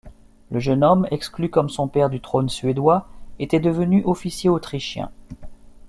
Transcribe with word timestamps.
Le 0.49 0.59
jeune 0.59 0.83
homme, 0.83 1.07
exclu 1.11 1.49
comme 1.51 1.69
son 1.69 1.87
père 1.87 2.09
du 2.09 2.21
trône 2.21 2.49
suédois, 2.49 3.07
était 3.37 3.59
devenu 3.59 4.01
officier 4.03 4.49
autrichien. 4.49 5.11